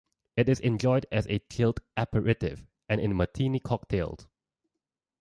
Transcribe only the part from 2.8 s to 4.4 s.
and in Martini Cocktails.